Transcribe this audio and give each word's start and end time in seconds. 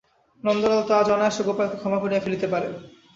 নন্দলাল 0.43 0.81
তো 0.87 0.91
আজ 0.99 1.07
অনায়াসে 1.15 1.41
গোপালকে 1.47 1.77
ক্ষমা 1.81 1.99
করিয়া 2.01 2.23
ফেলিতে 2.25 2.47
পারে। 2.53 2.67